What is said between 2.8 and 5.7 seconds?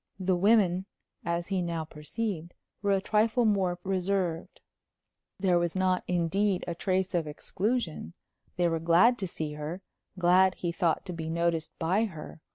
were a trifle more reserved. There